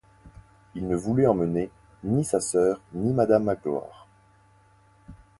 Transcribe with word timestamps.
Il 0.73 0.87
ne 0.87 0.95
voulut 0.95 1.27
emmener 1.27 1.69
ni 2.03 2.23
sa 2.25 2.39
soeur 2.39 2.81
ni 2.91 3.13
madame 3.13 3.43
Magloire. 3.43 4.07